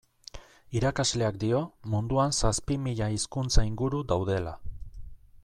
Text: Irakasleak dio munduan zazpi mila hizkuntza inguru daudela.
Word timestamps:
Irakasleak 0.77 1.37
dio 1.43 1.59
munduan 1.95 2.33
zazpi 2.41 2.79
mila 2.87 3.11
hizkuntza 3.19 3.69
inguru 3.73 4.03
daudela. 4.15 4.57